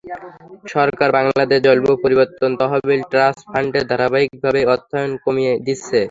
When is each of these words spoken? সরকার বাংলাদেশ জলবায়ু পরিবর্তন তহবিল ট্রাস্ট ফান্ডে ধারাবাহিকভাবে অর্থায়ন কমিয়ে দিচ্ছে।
সরকার 0.73 1.09
বাংলাদেশ 1.17 1.59
জলবায়ু 1.65 2.01
পরিবর্তন 2.03 2.51
তহবিল 2.59 3.01
ট্রাস্ট 3.11 3.41
ফান্ডে 3.47 3.81
ধারাবাহিকভাবে 3.89 4.61
অর্থায়ন 4.73 5.11
কমিয়ে 5.25 5.53
দিচ্ছে। 5.65 5.97